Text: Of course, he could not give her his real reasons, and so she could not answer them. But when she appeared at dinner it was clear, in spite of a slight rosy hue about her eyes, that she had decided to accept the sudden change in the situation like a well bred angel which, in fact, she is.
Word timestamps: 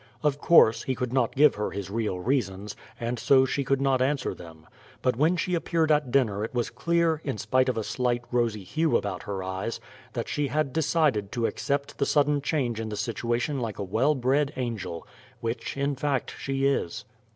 Of 0.23 0.39
course, 0.39 0.81
he 0.81 0.95
could 0.95 1.13
not 1.13 1.35
give 1.35 1.53
her 1.53 1.69
his 1.69 1.91
real 1.91 2.19
reasons, 2.19 2.75
and 2.99 3.19
so 3.19 3.45
she 3.45 3.63
could 3.63 3.79
not 3.79 4.01
answer 4.01 4.33
them. 4.33 4.65
But 5.03 5.15
when 5.15 5.37
she 5.37 5.53
appeared 5.53 5.91
at 5.91 6.09
dinner 6.09 6.43
it 6.43 6.55
was 6.55 6.71
clear, 6.71 7.21
in 7.23 7.37
spite 7.37 7.69
of 7.69 7.77
a 7.77 7.83
slight 7.83 8.23
rosy 8.31 8.63
hue 8.63 8.97
about 8.97 9.21
her 9.21 9.43
eyes, 9.43 9.79
that 10.13 10.27
she 10.27 10.47
had 10.47 10.73
decided 10.73 11.31
to 11.33 11.45
accept 11.45 11.99
the 11.99 12.07
sudden 12.07 12.41
change 12.41 12.79
in 12.79 12.89
the 12.89 12.97
situation 12.97 13.59
like 13.59 13.77
a 13.77 13.83
well 13.83 14.15
bred 14.15 14.51
angel 14.55 15.05
which, 15.39 15.77
in 15.77 15.95
fact, 15.95 16.33
she 16.35 16.65
is. 16.65 17.05